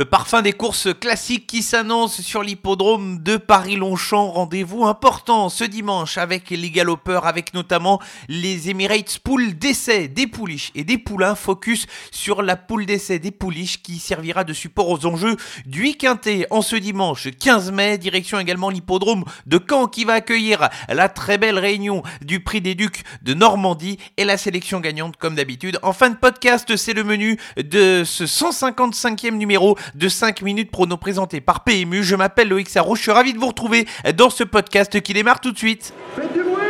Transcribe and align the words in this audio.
Le 0.00 0.06
parfum 0.06 0.40
des 0.40 0.54
courses 0.54 0.88
classiques 0.98 1.46
qui 1.46 1.62
s'annonce 1.62 2.22
sur 2.22 2.42
l'hippodrome 2.42 3.22
de 3.22 3.36
Paris-Longchamp. 3.36 4.30
Rendez-vous 4.30 4.86
important 4.86 5.50
ce 5.50 5.62
dimanche 5.62 6.16
avec 6.16 6.48
les 6.48 6.70
galopeurs, 6.70 7.26
avec 7.26 7.52
notamment 7.52 8.00
les 8.26 8.70
Emirates 8.70 9.18
Pool 9.18 9.58
d'essai 9.58 10.08
des 10.08 10.26
pouliches 10.26 10.70
et 10.74 10.84
des 10.84 10.96
poulains. 10.96 11.34
Focus 11.34 11.84
sur 12.12 12.40
la 12.40 12.56
poule 12.56 12.86
d'essai 12.86 13.18
des 13.18 13.30
pouliches 13.30 13.82
qui 13.82 13.98
servira 13.98 14.42
de 14.42 14.54
support 14.54 14.88
aux 14.88 15.04
enjeux 15.04 15.36
du 15.66 15.94
Quintet 15.98 16.46
en 16.48 16.62
ce 16.62 16.76
dimanche 16.76 17.28
15 17.38 17.70
mai. 17.70 17.98
Direction 17.98 18.38
également 18.38 18.70
l'hippodrome 18.70 19.26
de 19.44 19.58
Caen 19.68 19.86
qui 19.86 20.06
va 20.06 20.14
accueillir 20.14 20.70
la 20.88 21.10
très 21.10 21.36
belle 21.36 21.58
réunion 21.58 22.02
du 22.22 22.40
prix 22.40 22.62
des 22.62 22.74
Ducs 22.74 23.02
de 23.20 23.34
Normandie 23.34 23.98
et 24.16 24.24
la 24.24 24.38
sélection 24.38 24.80
gagnante 24.80 25.18
comme 25.18 25.34
d'habitude. 25.34 25.78
En 25.82 25.92
fin 25.92 26.08
de 26.08 26.16
podcast, 26.16 26.74
c'est 26.76 26.94
le 26.94 27.04
menu 27.04 27.38
de 27.58 28.02
ce 28.02 28.24
155e 28.24 29.32
numéro 29.32 29.76
de 29.94 30.08
5 30.08 30.42
minutes 30.42 30.70
prono 30.70 30.96
présenté 30.96 31.40
par 31.40 31.64
PMU. 31.64 32.02
Je 32.02 32.16
m'appelle 32.16 32.48
Loïc 32.48 32.68
Sarro, 32.68 32.94
je 32.94 33.02
suis 33.02 33.10
ravi 33.10 33.32
de 33.32 33.38
vous 33.38 33.48
retrouver 33.48 33.86
dans 34.16 34.30
ce 34.30 34.44
podcast 34.44 35.00
qui 35.00 35.12
démarre 35.12 35.40
tout 35.40 35.52
de 35.52 35.58
suite. 35.58 35.92
Faites 36.16 36.32
du 36.32 36.40
bruit 36.40 36.62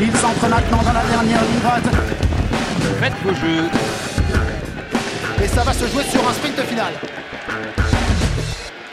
Il 0.00 0.16
s'entre 0.16 0.48
maintenant 0.48 0.82
dans 0.82 0.92
la 0.92 1.04
dernière 1.04 1.42
ligne 1.42 1.60
droite. 1.60 1.84
Faites 3.00 3.14
vos 3.24 3.34
jeux. 3.34 3.68
Et 5.42 5.48
ça 5.48 5.62
va 5.64 5.72
se 5.72 5.86
jouer 5.86 6.04
sur 6.04 6.28
un 6.28 6.32
sprint 6.32 6.60
final. 6.62 6.92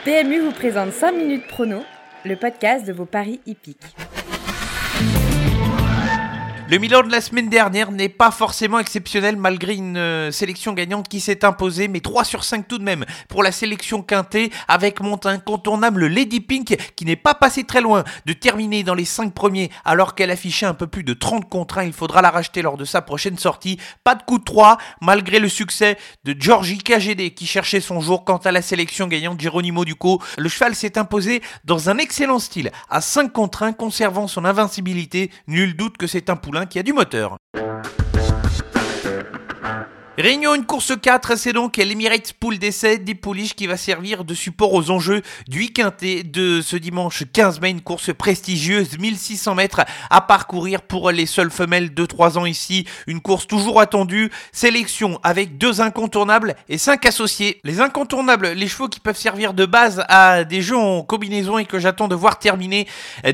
PMU 0.04 0.40
vous 0.40 0.52
présente 0.52 0.92
5 0.92 1.12
minutes 1.12 1.46
prono, 1.46 1.84
le 2.24 2.36
podcast 2.36 2.86
de 2.86 2.92
vos 2.92 3.04
paris 3.04 3.40
hippiques. 3.46 3.94
Le 6.70 6.78
Milan 6.78 7.02
de 7.02 7.10
la 7.10 7.20
semaine 7.20 7.48
dernière 7.48 7.90
n'est 7.90 8.08
pas 8.08 8.30
forcément 8.30 8.78
exceptionnel 8.78 9.36
malgré 9.36 9.74
une 9.74 9.96
euh, 9.96 10.30
sélection 10.30 10.72
gagnante 10.72 11.08
qui 11.08 11.18
s'est 11.18 11.44
imposée, 11.44 11.88
mais 11.88 11.98
3 11.98 12.22
sur 12.22 12.44
5 12.44 12.68
tout 12.68 12.78
de 12.78 12.84
même 12.84 13.04
pour 13.28 13.42
la 13.42 13.50
sélection 13.50 14.02
quintée 14.02 14.52
avec 14.68 15.00
mon 15.00 15.18
incontournable 15.24 16.06
Lady 16.06 16.38
Pink 16.38 16.76
qui 16.94 17.04
n'est 17.04 17.16
pas 17.16 17.34
passé 17.34 17.64
très 17.64 17.80
loin 17.80 18.04
de 18.24 18.32
terminer 18.32 18.84
dans 18.84 18.94
les 18.94 19.04
5 19.04 19.34
premiers 19.34 19.68
alors 19.84 20.14
qu'elle 20.14 20.30
affichait 20.30 20.64
un 20.64 20.74
peu 20.74 20.86
plus 20.86 21.02
de 21.02 21.12
30 21.12 21.48
contre 21.48 21.78
1. 21.78 21.86
Il 21.86 21.92
faudra 21.92 22.22
la 22.22 22.30
racheter 22.30 22.62
lors 22.62 22.76
de 22.76 22.84
sa 22.84 23.02
prochaine 23.02 23.36
sortie. 23.36 23.80
Pas 24.04 24.14
de 24.14 24.22
coup 24.22 24.38
de 24.38 24.44
3 24.44 24.78
malgré 25.00 25.40
le 25.40 25.48
succès 25.48 25.98
de 26.22 26.36
Georgie 26.38 26.78
KGD 26.78 27.34
qui 27.34 27.46
cherchait 27.46 27.80
son 27.80 28.00
jour 28.00 28.24
quant 28.24 28.36
à 28.36 28.52
la 28.52 28.62
sélection 28.62 29.08
gagnante 29.08 29.40
Geronimo 29.40 29.84
Duco. 29.84 30.22
Le 30.38 30.48
cheval 30.48 30.76
s'est 30.76 30.98
imposé 30.98 31.42
dans 31.64 31.90
un 31.90 31.98
excellent 31.98 32.38
style 32.38 32.70
à 32.88 33.00
5 33.00 33.32
contre 33.32 33.64
1 33.64 33.72
conservant 33.72 34.28
son 34.28 34.44
invincibilité. 34.44 35.32
Nul 35.48 35.74
doute 35.74 35.96
que 35.96 36.06
c'est 36.06 36.30
un 36.30 36.36
poulain 36.36 36.59
qui 36.66 36.78
a 36.78 36.82
du 36.82 36.92
moteur. 36.92 37.36
Réunion 40.20 40.54
une 40.54 40.66
course 40.66 40.92
4, 41.00 41.36
c'est 41.38 41.54
donc 41.54 41.78
l'Emirates 41.78 42.34
Pool 42.34 42.58
d'essai 42.58 42.98
des 42.98 43.14
pouliches 43.14 43.54
qui 43.54 43.66
va 43.66 43.78
servir 43.78 44.24
de 44.24 44.34
support 44.34 44.74
aux 44.74 44.90
enjeux 44.90 45.22
du 45.48 45.72
quintet 45.72 46.24
de 46.24 46.60
ce 46.60 46.76
dimanche 46.76 47.24
15 47.32 47.62
mai, 47.62 47.70
une 47.70 47.80
course 47.80 48.12
prestigieuse, 48.12 48.98
1600 48.98 49.54
mètres 49.54 49.80
à 50.10 50.20
parcourir 50.20 50.82
pour 50.82 51.10
les 51.10 51.24
seules 51.24 51.50
femelles 51.50 51.94
de 51.94 52.04
3 52.04 52.36
ans 52.36 52.44
ici, 52.44 52.86
une 53.06 53.22
course 53.22 53.46
toujours 53.46 53.80
attendue, 53.80 54.30
sélection 54.52 55.18
avec 55.22 55.56
deux 55.56 55.80
incontournables 55.80 56.54
et 56.68 56.76
cinq 56.76 57.06
associés. 57.06 57.58
Les 57.64 57.80
incontournables, 57.80 58.48
les 58.48 58.68
chevaux 58.68 58.88
qui 58.88 59.00
peuvent 59.00 59.16
servir 59.16 59.54
de 59.54 59.64
base 59.64 60.04
à 60.10 60.44
des 60.44 60.60
jeux 60.60 60.76
en 60.76 61.02
combinaison 61.02 61.56
et 61.56 61.64
que 61.64 61.78
j'attends 61.78 62.08
de 62.08 62.14
voir 62.14 62.38
terminer. 62.38 62.86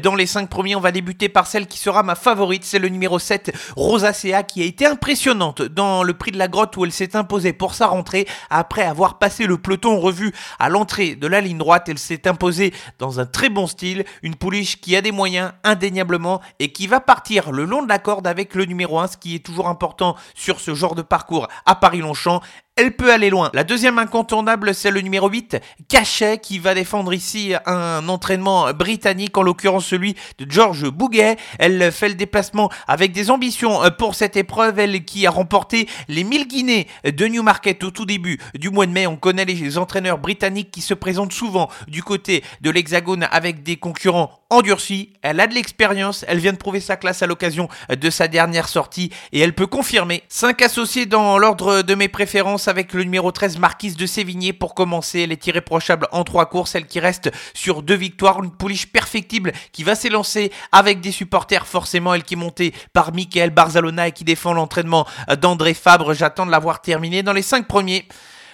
Dans 0.04 0.14
les 0.14 0.26
5 0.26 0.48
premiers, 0.48 0.76
on 0.76 0.80
va 0.80 0.92
débuter 0.92 1.28
par 1.28 1.48
celle 1.48 1.66
qui 1.66 1.80
sera 1.80 2.04
ma 2.04 2.14
favorite, 2.14 2.62
c'est 2.64 2.78
le 2.78 2.90
numéro 2.90 3.18
7, 3.18 3.52
Rosacea, 3.74 4.44
qui 4.46 4.62
a 4.62 4.66
été 4.66 4.86
impressionnante 4.86 5.62
dans 5.62 6.04
le 6.04 6.14
prix 6.14 6.30
de 6.30 6.38
la 6.38 6.46
grotte 6.46 6.75
où 6.76 6.84
elle 6.84 6.92
s'est 6.92 7.16
imposée 7.16 7.52
pour 7.52 7.74
sa 7.74 7.86
rentrée 7.86 8.26
après 8.50 8.82
avoir 8.82 9.18
passé 9.18 9.46
le 9.46 9.58
peloton 9.58 9.96
en 9.96 10.00
revue 10.00 10.32
à 10.58 10.68
l'entrée 10.68 11.14
de 11.14 11.26
la 11.26 11.40
ligne 11.40 11.58
droite. 11.58 11.88
Elle 11.88 11.98
s'est 11.98 12.28
imposée 12.28 12.72
dans 12.98 13.20
un 13.20 13.26
très 13.26 13.48
bon 13.48 13.66
style, 13.66 14.04
une 14.22 14.34
pouliche 14.34 14.80
qui 14.80 14.96
a 14.96 15.02
des 15.02 15.12
moyens 15.12 15.52
indéniablement 15.64 16.40
et 16.58 16.72
qui 16.72 16.86
va 16.86 17.00
partir 17.00 17.52
le 17.52 17.64
long 17.64 17.82
de 17.82 17.88
la 17.88 17.98
corde 17.98 18.26
avec 18.26 18.54
le 18.54 18.64
numéro 18.64 18.98
1, 18.98 19.08
ce 19.08 19.16
qui 19.16 19.34
est 19.34 19.44
toujours 19.44 19.68
important 19.68 20.16
sur 20.34 20.60
ce 20.60 20.74
genre 20.74 20.94
de 20.94 21.02
parcours 21.02 21.48
à 21.64 21.74
Paris-Longchamp 21.74 22.40
elle 22.78 22.92
peut 22.92 23.10
aller 23.10 23.30
loin. 23.30 23.50
La 23.54 23.64
deuxième 23.64 23.98
incontournable, 23.98 24.74
c'est 24.74 24.90
le 24.90 25.00
numéro 25.00 25.30
8, 25.30 25.56
Cachet, 25.88 26.36
qui 26.36 26.58
va 26.58 26.74
défendre 26.74 27.14
ici 27.14 27.54
un 27.64 28.06
entraînement 28.06 28.70
britannique, 28.74 29.38
en 29.38 29.42
l'occurrence 29.42 29.86
celui 29.86 30.14
de 30.36 30.46
George 30.50 30.90
Bouguet. 30.90 31.38
Elle 31.58 31.90
fait 31.90 32.10
le 32.10 32.14
déplacement 32.14 32.70
avec 32.86 33.12
des 33.12 33.30
ambitions 33.30 33.80
pour 33.98 34.14
cette 34.14 34.36
épreuve, 34.36 34.78
elle 34.78 35.06
qui 35.06 35.26
a 35.26 35.30
remporté 35.30 35.88
les 36.08 36.22
1000 36.22 36.46
Guinées 36.46 36.86
de 37.04 37.26
Newmarket 37.26 37.82
au 37.82 37.90
tout 37.90 38.04
début 38.04 38.38
du 38.54 38.68
mois 38.68 38.84
de 38.84 38.92
mai. 38.92 39.06
On 39.06 39.16
connaît 39.16 39.46
les 39.46 39.78
entraîneurs 39.78 40.18
britanniques 40.18 40.70
qui 40.70 40.82
se 40.82 40.92
présentent 40.92 41.32
souvent 41.32 41.70
du 41.88 42.02
côté 42.02 42.44
de 42.60 42.70
l'Hexagone 42.70 43.26
avec 43.30 43.62
des 43.62 43.76
concurrents 43.76 44.30
endurcis. 44.50 45.14
Elle 45.22 45.40
a 45.40 45.46
de 45.46 45.54
l'expérience, 45.54 46.26
elle 46.28 46.38
vient 46.38 46.52
de 46.52 46.58
prouver 46.58 46.80
sa 46.80 46.96
classe 46.96 47.22
à 47.22 47.26
l'occasion 47.26 47.68
de 47.88 48.10
sa 48.10 48.28
dernière 48.28 48.68
sortie 48.68 49.10
et 49.32 49.40
elle 49.40 49.54
peut 49.54 49.66
confirmer. 49.66 50.22
5 50.28 50.60
associés 50.60 51.06
dans 51.06 51.38
l'ordre 51.38 51.80
de 51.80 51.94
mes 51.94 52.08
préférences 52.08 52.65
avec 52.68 52.92
le 52.92 53.04
numéro 53.04 53.30
13 53.32 53.58
Marquise 53.58 53.96
de 53.96 54.06
Sévigné 54.06 54.52
pour 54.52 54.74
commencer. 54.74 55.20
Elle 55.20 55.32
est 55.32 55.46
irréprochable 55.46 56.08
en 56.12 56.24
trois 56.24 56.46
courses, 56.46 56.74
elle 56.74 56.86
qui 56.86 57.00
reste 57.00 57.30
sur 57.54 57.82
deux 57.82 57.94
victoires, 57.94 58.42
une 58.42 58.50
pouliche 58.50 58.86
perfectible 58.86 59.52
qui 59.72 59.84
va 59.84 59.94
s'élancer 59.94 60.52
avec 60.72 61.00
des 61.00 61.12
supporters 61.12 61.66
forcément, 61.66 62.14
elle 62.14 62.22
qui 62.22 62.34
est 62.34 62.36
montée 62.36 62.74
par 62.92 63.12
Michael 63.12 63.50
Barzalona 63.50 64.08
et 64.08 64.12
qui 64.12 64.24
défend 64.24 64.52
l'entraînement 64.52 65.06
d'André 65.40 65.74
Fabre. 65.74 66.14
J'attends 66.14 66.46
de 66.46 66.50
l'avoir 66.50 66.80
terminé 66.80 67.22
dans 67.22 67.32
les 67.32 67.42
cinq 67.42 67.66
premiers. 67.66 68.06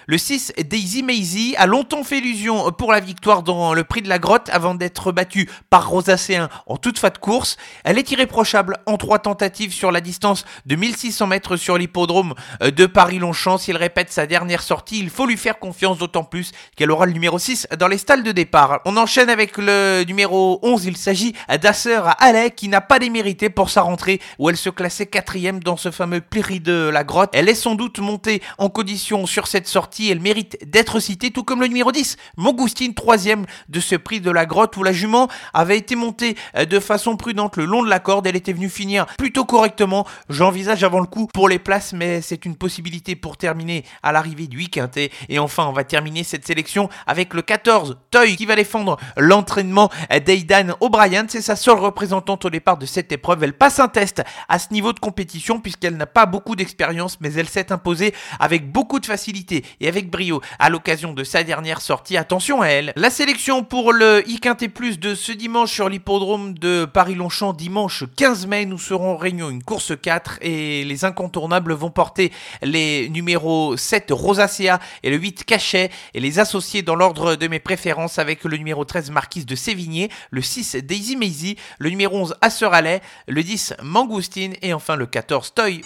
Le 0.05 0.17
6, 0.17 0.51
Daisy 0.65 1.01
Maisy, 1.01 1.55
a 1.57 1.65
longtemps 1.65 2.03
fait 2.03 2.17
illusion 2.17 2.71
pour 2.71 2.91
la 2.91 2.99
victoire 2.99 3.41
dans 3.41 3.73
le 3.73 3.85
prix 3.85 4.01
de 4.01 4.09
la 4.09 4.19
grotte 4.19 4.49
avant 4.51 4.75
d'être 4.75 5.13
battue 5.13 5.49
par 5.69 5.87
Rosacéen 5.87 6.49
en 6.67 6.75
toute 6.75 6.99
fin 6.99 7.09
de 7.09 7.17
course. 7.17 7.55
Elle 7.85 7.97
est 7.97 8.11
irréprochable 8.11 8.79
en 8.85 8.97
trois 8.97 9.19
tentatives 9.19 9.71
sur 9.71 9.93
la 9.93 10.01
distance 10.01 10.43
de 10.65 10.75
1600 10.75 11.27
mètres 11.27 11.55
sur 11.55 11.77
l'hippodrome 11.77 12.33
de 12.59 12.85
Paris-Longchamp. 12.85 13.57
Si 13.57 13.71
elle 13.71 13.77
répète 13.77 14.11
sa 14.11 14.25
dernière 14.25 14.61
sortie, 14.61 14.99
il 14.99 15.09
faut 15.09 15.25
lui 15.25 15.37
faire 15.37 15.57
confiance 15.57 15.99
d'autant 15.99 16.25
plus 16.25 16.51
qu'elle 16.75 16.91
aura 16.91 17.05
le 17.05 17.13
numéro 17.13 17.39
6 17.39 17.69
dans 17.79 17.87
les 17.87 17.97
stalles 17.97 18.23
de 18.23 18.33
départ. 18.33 18.81
On 18.83 18.97
enchaîne 18.97 19.29
avec 19.29 19.57
le 19.57 20.03
numéro 20.05 20.59
11, 20.63 20.83
il 20.83 20.97
s'agit 20.97 21.33
d'Asser 21.61 22.01
Allais 22.19 22.51
qui 22.51 22.67
n'a 22.67 22.81
pas 22.81 22.99
démérité 22.99 23.49
pour 23.49 23.69
sa 23.69 23.83
rentrée 23.83 24.19
où 24.37 24.49
elle 24.49 24.57
se 24.57 24.69
classait 24.69 25.05
quatrième 25.05 25.63
dans 25.63 25.77
ce 25.77 25.91
fameux 25.91 26.19
prix 26.19 26.59
de 26.59 26.89
la 26.91 27.05
grotte. 27.05 27.31
Elle 27.33 27.47
est 27.47 27.55
sans 27.55 27.75
doute 27.75 27.99
montée 27.99 28.41
en 28.57 28.67
condition 28.67 29.25
sur 29.25 29.47
cette 29.47 29.67
sortie 29.67 29.92
elle 30.01 30.19
mérite 30.19 30.57
d'être 30.65 30.99
citée, 30.99 31.31
tout 31.31 31.43
comme 31.43 31.61
le 31.61 31.67
numéro 31.67 31.91
10, 31.91 32.17
Mongoustine, 32.37 32.93
troisième 32.93 33.45
de 33.69 33.79
ce 33.79 33.95
prix 33.95 34.21
de 34.21 34.31
la 34.31 34.45
grotte, 34.45 34.75
où 34.77 34.83
la 34.83 34.91
jument 34.91 35.27
avait 35.53 35.77
été 35.77 35.95
montée 35.95 36.35
euh, 36.57 36.65
de 36.65 36.79
façon 36.79 37.15
prudente 37.17 37.57
le 37.57 37.65
long 37.65 37.83
de 37.83 37.89
la 37.89 37.99
corde, 37.99 38.27
elle 38.27 38.35
était 38.35 38.53
venue 38.53 38.69
finir 38.69 39.05
plutôt 39.17 39.45
correctement, 39.45 40.05
j'envisage 40.29 40.83
avant 40.83 40.99
le 40.99 41.05
coup 41.05 41.27
pour 41.33 41.47
les 41.47 41.59
places, 41.59 41.93
mais 41.93 42.21
c'est 42.21 42.45
une 42.45 42.55
possibilité 42.55 43.15
pour 43.15 43.37
terminer 43.37 43.83
à 44.01 44.11
l'arrivée 44.11 44.47
du 44.47 44.57
week-end. 44.57 44.89
Et 45.29 45.39
enfin, 45.39 45.65
on 45.67 45.73
va 45.73 45.83
terminer 45.83 46.23
cette 46.23 46.45
sélection 46.45 46.89
avec 47.07 47.33
le 47.33 47.41
14, 47.41 47.97
Toy, 48.11 48.35
qui 48.35 48.45
va 48.45 48.55
défendre 48.55 48.97
l'entraînement 49.17 49.89
d'Aidan 50.25 50.75
O'Brien, 50.79 51.25
c'est 51.27 51.41
sa 51.41 51.55
seule 51.55 51.79
représentante 51.79 52.45
au 52.45 52.49
départ 52.49 52.77
de 52.77 52.85
cette 52.85 53.11
épreuve, 53.11 53.43
elle 53.43 53.53
passe 53.53 53.79
un 53.79 53.87
test 53.87 54.23
à 54.49 54.59
ce 54.59 54.73
niveau 54.73 54.93
de 54.93 54.99
compétition, 54.99 55.59
puisqu'elle 55.59 55.97
n'a 55.97 56.05
pas 56.05 56.25
beaucoup 56.25 56.55
d'expérience, 56.55 57.19
mais 57.21 57.33
elle 57.33 57.49
s'est 57.49 57.71
imposée 57.71 58.13
avec 58.39 58.71
beaucoup 58.71 58.99
de 58.99 59.05
facilité 59.05 59.63
et 59.83 59.87
avec 59.87 60.09
brio 60.09 60.41
à 60.59 60.69
l'occasion 60.69 61.13
de 61.13 61.23
sa 61.23 61.43
dernière 61.43 61.81
sortie. 61.81 62.17
Attention 62.17 62.61
à 62.61 62.67
elle. 62.67 62.93
La 62.95 63.09
sélection 63.09 63.63
pour 63.63 63.91
le 63.91 64.23
IQT 64.27 64.69
Plus 64.73 64.97
de 64.97 65.13
ce 65.13 65.31
dimanche 65.31 65.71
sur 65.71 65.89
l'hippodrome 65.89 66.57
de 66.57 66.85
Paris-Longchamp, 66.85 67.53
dimanche 67.53 68.05
15 68.15 68.47
mai, 68.47 68.65
nous 68.65 68.77
serons 68.77 69.13
en 69.13 69.17
réunion 69.17 69.49
une 69.49 69.61
course 69.61 69.93
4 70.01 70.39
et 70.41 70.85
les 70.85 71.05
incontournables 71.05 71.73
vont 71.73 71.91
porter 71.91 72.31
les 72.61 73.09
numéros 73.09 73.75
7 73.75 74.07
Rosacea 74.11 74.79
et 75.03 75.09
le 75.09 75.17
8 75.17 75.43
Cachet 75.43 75.89
et 76.13 76.19
les 76.21 76.39
associer 76.39 76.81
dans 76.81 76.95
l'ordre 76.95 77.35
de 77.35 77.47
mes 77.47 77.59
préférences 77.59 78.19
avec 78.19 78.45
le 78.45 78.55
numéro 78.55 78.85
13 78.85 79.11
Marquise 79.11 79.45
de 79.45 79.55
Sévigné, 79.55 80.09
le 80.31 80.41
6 80.41 80.77
Daisy 80.77 81.17
Maisy, 81.17 81.57
le 81.77 81.89
numéro 81.89 82.17
11 82.17 82.35
Asseralais, 82.41 83.01
le 83.27 83.43
10 83.43 83.75
Mangoustine 83.83 84.55
et 84.61 84.73
enfin 84.73 84.95
le 84.95 85.05
14 85.05 85.53
Toy. 85.53 85.81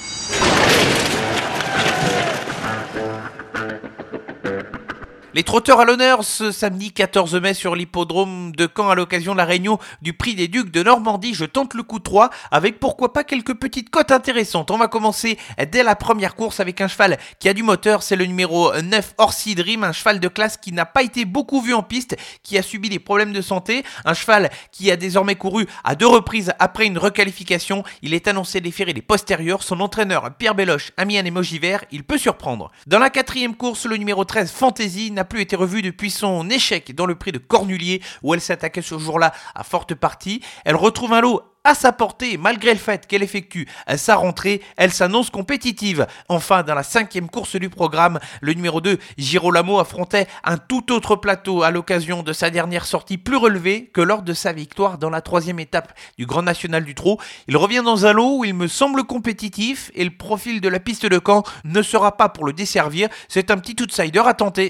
Les 5.37 5.43
trotteurs 5.43 5.79
à 5.79 5.85
l'honneur 5.85 6.23
ce 6.23 6.51
samedi 6.51 6.91
14 6.91 7.35
mai 7.35 7.53
sur 7.53 7.75
l'hippodrome 7.75 8.55
de 8.55 8.67
Caen 8.75 8.89
à 8.89 8.95
l'occasion 8.95 9.33
de 9.33 9.37
la 9.37 9.45
réunion 9.45 9.77
du 10.01 10.13
prix 10.13 10.33
des 10.33 10.47
Ducs 10.47 10.71
de 10.71 10.81
Normandie. 10.81 11.35
Je 11.35 11.45
tente 11.45 11.75
le 11.75 11.83
coup 11.83 11.99
3 11.99 12.31
avec 12.49 12.79
pourquoi 12.79 13.13
pas 13.13 13.23
quelques 13.23 13.53
petites 13.53 13.91
cotes 13.91 14.11
intéressantes. 14.11 14.71
On 14.71 14.79
va 14.79 14.87
commencer 14.87 15.37
dès 15.71 15.83
la 15.83 15.95
première 15.95 16.33
course 16.33 16.59
avec 16.59 16.81
un 16.81 16.87
cheval 16.87 17.19
qui 17.37 17.47
a 17.49 17.53
du 17.53 17.61
moteur. 17.61 18.01
C'est 18.01 18.15
le 18.15 18.25
numéro 18.25 18.73
9 18.81 19.13
Orsi 19.19 19.53
Dream, 19.53 19.83
un 19.83 19.91
cheval 19.91 20.19
de 20.19 20.27
classe 20.27 20.57
qui 20.57 20.71
n'a 20.71 20.87
pas 20.87 21.03
été 21.03 21.23
beaucoup 21.23 21.61
vu 21.61 21.75
en 21.75 21.83
piste, 21.83 22.17
qui 22.41 22.57
a 22.57 22.63
subi 22.63 22.89
des 22.89 22.97
problèmes 22.97 23.31
de 23.31 23.41
santé. 23.41 23.83
Un 24.05 24.15
cheval 24.15 24.49
qui 24.71 24.89
a 24.89 24.95
désormais 24.95 25.35
couru 25.35 25.67
à 25.83 25.93
deux 25.93 26.07
reprises 26.07 26.51
après 26.57 26.87
une 26.87 26.97
requalification. 26.97 27.83
Il 28.01 28.15
est 28.15 28.27
annoncé 28.27 28.59
déférer 28.59 28.93
les 28.93 29.03
postérieurs. 29.03 29.61
Son 29.61 29.81
entraîneur 29.81 30.31
Pierre 30.39 30.55
Belloche 30.55 30.93
a 30.97 31.05
mis 31.05 31.19
un 31.19 31.25
émoji 31.25 31.59
vert. 31.59 31.83
Il 31.91 32.03
peut 32.03 32.17
surprendre. 32.17 32.71
Dans 32.87 32.97
la 32.97 33.11
quatrième 33.11 33.55
course, 33.55 33.85
le 33.85 33.97
numéro 33.97 34.25
13 34.25 34.49
Fantasy 34.49 35.11
n'a 35.11 35.26
plus 35.27 35.41
été 35.41 35.55
revue 35.55 35.81
depuis 35.81 36.11
son 36.11 36.49
échec 36.49 36.95
dans 36.95 37.05
le 37.05 37.15
prix 37.15 37.31
de 37.31 37.37
Cornulier 37.37 38.01
où 38.23 38.33
elle 38.33 38.41
s'attaquait 38.41 38.81
ce 38.81 38.97
jour-là 38.97 39.33
à 39.55 39.63
forte 39.63 39.95
partie. 39.95 40.41
Elle 40.65 40.75
retrouve 40.75 41.13
un 41.13 41.21
lot 41.21 41.41
à 41.67 41.75
sa 41.75 41.91
portée, 41.91 42.37
malgré 42.37 42.71
le 42.71 42.79
fait 42.79 43.07
qu'elle 43.07 43.23
effectue 43.23 43.67
sa 43.97 44.15
rentrée, 44.15 44.61
elle 44.77 44.93
s'annonce 44.93 45.29
compétitive. 45.29 46.07
Enfin, 46.29 46.63
dans 46.63 46.73
la 46.73 46.83
cinquième 46.83 47.29
course 47.29 47.57
du 47.57 47.69
programme, 47.69 48.19
le 48.39 48.53
numéro 48.53 48.79
2, 48.79 48.97
Girolamo, 49.17 49.77
affrontait 49.77 50.27
un 50.45 50.57
tout 50.57 50.93
autre 50.93 51.17
plateau 51.17 51.63
à 51.63 51.71
l'occasion 51.71 52.23
de 52.23 52.31
sa 52.31 52.51
dernière 52.51 52.85
sortie 52.85 53.17
plus 53.17 53.35
relevée 53.35 53.91
que 53.93 53.99
lors 53.99 54.21
de 54.21 54.31
sa 54.31 54.53
victoire 54.53 54.97
dans 54.97 55.09
la 55.09 55.19
troisième 55.19 55.59
étape 55.59 55.93
du 56.17 56.25
Grand 56.25 56.43
National 56.43 56.85
du 56.85 56.95
Trot. 56.95 57.19
Il 57.49 57.57
revient 57.57 57.81
dans 57.83 58.05
un 58.05 58.13
lot 58.13 58.37
où 58.37 58.45
il 58.45 58.53
me 58.53 58.69
semble 58.69 59.03
compétitif 59.03 59.91
et 59.93 60.05
le 60.05 60.11
profil 60.11 60.61
de 60.61 60.69
la 60.69 60.79
piste 60.79 61.05
de 61.05 61.19
camp 61.19 61.43
ne 61.65 61.81
sera 61.81 62.15
pas 62.15 62.29
pour 62.29 62.45
le 62.45 62.53
desservir. 62.53 63.09
C'est 63.27 63.51
un 63.51 63.57
petit 63.57 63.75
outsider 63.83 64.23
à 64.25 64.33
tenter. 64.33 64.69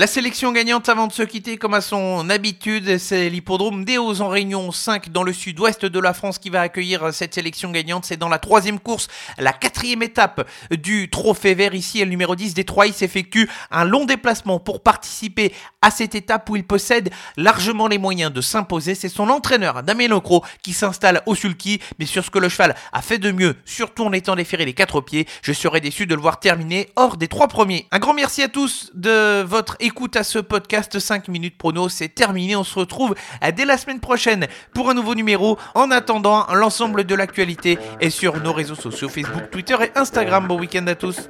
La 0.00 0.06
sélection 0.06 0.50
gagnante 0.50 0.88
avant 0.88 1.08
de 1.08 1.12
se 1.12 1.22
quitter 1.22 1.58
comme 1.58 1.74
à 1.74 1.82
son 1.82 2.30
habitude, 2.30 2.96
c'est 2.96 3.28
l'hippodrome 3.28 3.84
Hauts 3.98 4.22
en 4.22 4.28
Réunion 4.28 4.72
5 4.72 5.10
dans 5.10 5.22
le 5.22 5.34
sud-ouest 5.34 5.84
de 5.84 6.00
la 6.00 6.14
France 6.14 6.38
qui 6.38 6.48
va 6.48 6.62
accueillir 6.62 7.12
cette 7.12 7.34
sélection 7.34 7.70
gagnante. 7.70 8.06
C'est 8.06 8.16
dans 8.16 8.30
la 8.30 8.38
troisième 8.38 8.80
course, 8.80 9.08
la 9.36 9.52
quatrième 9.52 10.02
étape 10.02 10.48
du 10.70 11.10
trophée 11.10 11.52
vert. 11.52 11.74
Ici, 11.74 11.98
le 11.98 12.06
numéro 12.06 12.34
10 12.34 12.54
des 12.54 12.64
Trois, 12.64 12.86
il 12.86 12.94
s'effectue 12.94 13.50
un 13.70 13.84
long 13.84 14.06
déplacement 14.06 14.58
pour 14.58 14.82
participer 14.82 15.52
à 15.82 15.90
cette 15.90 16.14
étape 16.14 16.48
où 16.48 16.56
il 16.56 16.64
possède 16.64 17.10
largement 17.36 17.86
les 17.86 17.98
moyens 17.98 18.32
de 18.32 18.40
s'imposer. 18.40 18.94
C'est 18.94 19.10
son 19.10 19.28
entraîneur, 19.28 19.82
Damien 19.82 20.08
Locro, 20.08 20.42
qui 20.62 20.72
s'installe 20.72 21.20
au 21.26 21.34
sulky. 21.34 21.78
Mais 21.98 22.06
sur 22.06 22.24
ce 22.24 22.30
que 22.30 22.38
le 22.38 22.48
cheval 22.48 22.74
a 22.94 23.02
fait 23.02 23.18
de 23.18 23.32
mieux, 23.32 23.54
surtout 23.66 24.04
en 24.04 24.12
étant 24.12 24.34
déféré 24.34 24.64
les 24.64 24.72
quatre 24.72 25.02
pieds, 25.02 25.26
je 25.42 25.52
serais 25.52 25.82
déçu 25.82 26.06
de 26.06 26.14
le 26.14 26.22
voir 26.22 26.40
terminer 26.40 26.88
hors 26.96 27.18
des 27.18 27.28
trois 27.28 27.48
premiers. 27.48 27.86
Un 27.90 27.98
grand 27.98 28.14
merci 28.14 28.42
à 28.42 28.48
tous 28.48 28.92
de 28.94 29.42
votre 29.42 29.76
écoute 29.78 29.89
écoute 29.90 30.14
à 30.14 30.22
ce 30.22 30.38
podcast 30.38 31.00
5 31.00 31.26
minutes 31.26 31.58
prono. 31.58 31.88
C'est 31.88 32.08
terminé. 32.08 32.54
On 32.54 32.62
se 32.62 32.78
retrouve 32.78 33.16
dès 33.56 33.64
la 33.64 33.76
semaine 33.76 33.98
prochaine 33.98 34.46
pour 34.72 34.88
un 34.88 34.94
nouveau 34.94 35.16
numéro. 35.16 35.58
En 35.74 35.90
attendant, 35.90 36.46
l'ensemble 36.54 37.02
de 37.02 37.14
l'actualité 37.16 37.76
est 38.00 38.10
sur 38.10 38.40
nos 38.40 38.52
réseaux 38.52 38.76
sociaux 38.76 39.08
Facebook, 39.08 39.50
Twitter 39.50 39.76
et 39.82 39.98
Instagram. 39.98 40.46
Bon 40.46 40.60
week-end 40.60 40.86
à 40.86 40.94
tous. 40.94 41.28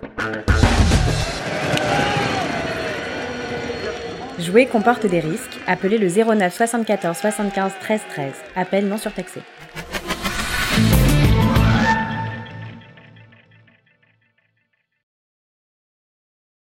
Jouer 4.39 4.67
comporte 4.67 5.07
des 5.07 5.21
risques. 5.21 5.59
Appelez 5.67 5.97
le 5.97 6.09
09 6.09 6.55
74 6.55 7.17
75 7.17 7.73
13 7.81 8.01
13. 8.11 8.33
Appel 8.57 8.87
non 8.87 8.99
surtaxé. 8.99 9.41